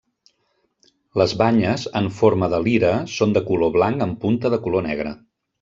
[1.21, 5.17] Les banyes, en forma de lira, són de color blanc amb punta de color negre.